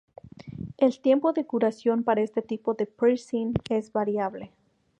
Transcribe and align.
El 0.79 0.99
tiempo 0.99 1.31
de 1.31 1.45
curación 1.45 2.03
para 2.03 2.21
este 2.21 2.41
tipo 2.41 2.73
piercing 2.73 3.53
es 3.69 3.93
variable. 3.93 4.51